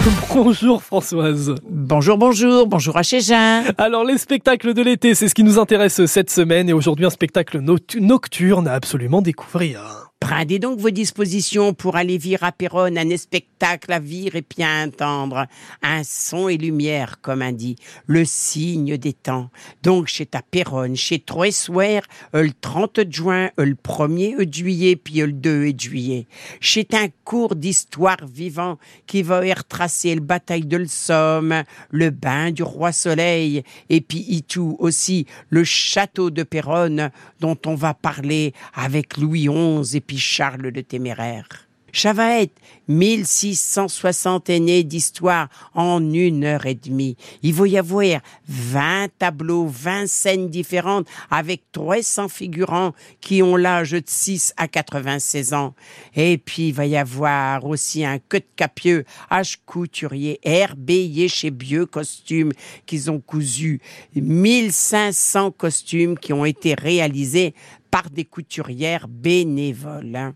[0.34, 1.54] Bonjour Françoise.
[1.68, 3.64] Bonjour, bonjour, bonjour à Jean.
[3.76, 7.10] Alors les spectacles de l'été, c'est ce qui nous intéresse cette semaine et aujourd'hui un
[7.10, 10.09] spectacle nocturne à absolument découvrir.
[10.20, 14.86] Prenez donc vos dispositions pour aller vivre à Péronne un spectacle à vivre et bien
[14.86, 15.46] entendre.
[15.82, 17.76] Un son et lumière, comme on dit,
[18.06, 19.50] le signe des temps.
[19.82, 22.02] Donc chez ta Péronne, chez Troessoir,
[22.34, 26.26] le 30 juin, le 1er juillet, puis le 2 juillet.
[26.60, 32.50] Chez un cours d'histoire vivant qui va retracer le bataille de le Somme, le bain
[32.50, 37.10] du roi Soleil, et puis tout aussi le château de Péronne
[37.40, 41.69] dont on va parler avec Louis XI et Charles le Téméraire.
[41.92, 42.50] Chavaët,
[42.88, 47.16] 1660 aînés d'histoire en une heure et demie.
[47.42, 53.92] Il va y avoir 20 tableaux, 20 scènes différentes avec 300 figurants qui ont l'âge
[53.92, 55.74] de 6 à 96 ans.
[56.14, 61.50] Et puis, il va y avoir aussi un queue de capieux, H couturier, herbeillé chez
[61.50, 62.52] Bieux Costumes,
[62.86, 63.80] qu'ils ont cousu
[64.14, 67.54] 1500 costumes qui ont été réalisés
[67.90, 70.34] par des couturières bénévoles.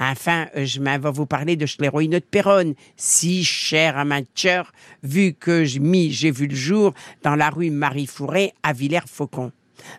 [0.00, 5.34] Enfin, je vais vous parler de l'héroïne de Péronne, si chère à ma cœur, vu
[5.34, 9.52] que j'ai vu le jour dans la rue Marie-Fourré à Villers-Faucon.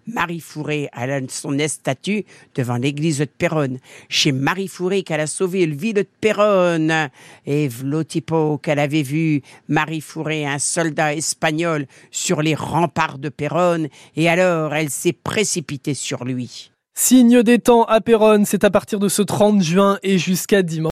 [0.07, 3.79] Marie Fourré a son statue devant l'église de Péronne.
[4.09, 7.09] Chez Marie Fourré qu'elle a sauvé le ville de Péronne.
[7.45, 13.87] Et Vlotipo qu'elle avait vu Marie Fourré, un soldat espagnol, sur les remparts de Péronne.
[14.15, 16.71] Et alors elle s'est précipitée sur lui.
[17.01, 20.87] Signe des temps à Péronne, c'est à partir de ce 30 juin et jusqu'à dimanche.